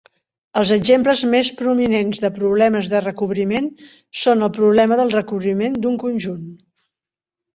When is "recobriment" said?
3.03-3.67, 5.17-5.75